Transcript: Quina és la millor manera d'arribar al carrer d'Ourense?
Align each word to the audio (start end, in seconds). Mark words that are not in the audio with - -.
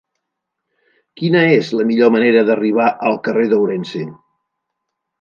Quina 1.21 1.43
és 1.59 1.69
la 1.81 1.87
millor 1.91 2.13
manera 2.17 2.43
d'arribar 2.49 2.91
al 3.13 3.23
carrer 3.31 3.49
d'Ourense? 3.55 4.07